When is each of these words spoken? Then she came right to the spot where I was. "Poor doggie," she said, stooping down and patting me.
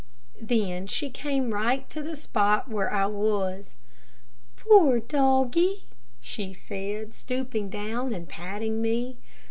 Then 0.41 0.87
she 0.87 1.11
came 1.11 1.53
right 1.53 1.87
to 1.91 2.01
the 2.01 2.15
spot 2.15 2.67
where 2.67 2.91
I 2.91 3.05
was. 3.05 3.75
"Poor 4.57 4.99
doggie," 4.99 5.83
she 6.19 6.53
said, 6.53 7.13
stooping 7.13 7.69
down 7.69 8.11
and 8.11 8.27
patting 8.27 8.81
me. 8.81 9.17